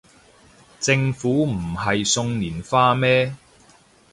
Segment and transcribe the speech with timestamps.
[0.79, 3.35] 政府唔係送連花咩